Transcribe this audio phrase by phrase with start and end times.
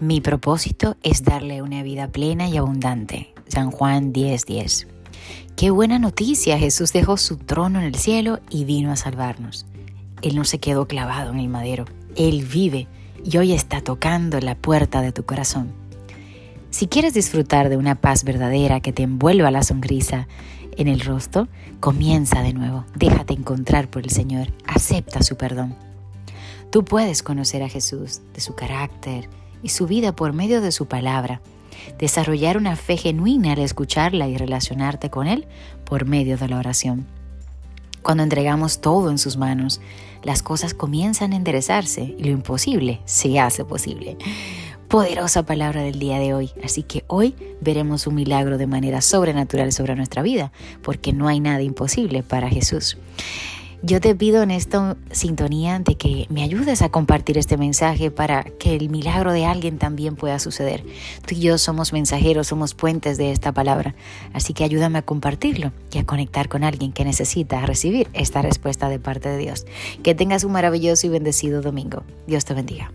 [0.00, 3.32] Mi propósito es darle una vida plena y abundante.
[3.46, 4.44] San Juan 10:10.
[4.44, 4.86] 10.
[5.54, 9.66] Qué buena noticia, Jesús dejó su trono en el cielo y vino a salvarnos.
[10.20, 11.84] Él no se quedó clavado en el madero,
[12.16, 12.88] Él vive
[13.24, 15.72] y hoy está tocando la puerta de tu corazón.
[16.70, 20.26] Si quieres disfrutar de una paz verdadera que te envuelva la sonrisa
[20.76, 21.46] en el rostro,
[21.78, 25.76] comienza de nuevo, déjate encontrar por el Señor, acepta su perdón.
[26.70, 29.28] Tú puedes conocer a Jesús, de su carácter
[29.64, 31.40] y su vida por medio de su palabra,
[31.98, 35.46] desarrollar una fe genuina al escucharla y relacionarte con Él
[35.84, 37.06] por medio de la oración.
[38.02, 39.80] Cuando entregamos todo en sus manos,
[40.22, 44.18] las cosas comienzan a enderezarse y lo imposible se hace posible.
[44.88, 46.50] Poderosa palabra del día de hoy.
[46.62, 51.40] Así que hoy veremos un milagro de manera sobrenatural sobre nuestra vida, porque no hay
[51.40, 52.98] nada imposible para Jesús.
[53.86, 58.44] Yo te pido en esta sintonía de que me ayudes a compartir este mensaje para
[58.44, 60.82] que el milagro de alguien también pueda suceder.
[61.26, 63.94] Tú y yo somos mensajeros, somos puentes de esta palabra.
[64.32, 68.88] Así que ayúdame a compartirlo y a conectar con alguien que necesita recibir esta respuesta
[68.88, 69.66] de parte de Dios.
[70.02, 72.04] Que tengas un maravilloso y bendecido domingo.
[72.26, 72.90] Dios te bendiga.